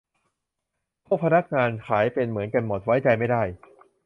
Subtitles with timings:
[1.05, 3.43] พวกพนักงานขายเป็นเหมือนกันหมด ไว้ใจไม่ได้